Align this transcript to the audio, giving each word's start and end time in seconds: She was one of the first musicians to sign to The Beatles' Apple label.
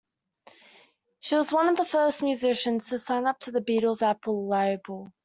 She 1.19 1.35
was 1.35 1.53
one 1.53 1.69
of 1.69 1.77
the 1.77 1.85
first 1.85 2.23
musicians 2.23 2.89
to 2.89 2.97
sign 2.97 3.31
to 3.41 3.51
The 3.51 3.59
Beatles' 3.61 4.01
Apple 4.01 4.47
label. 4.49 5.13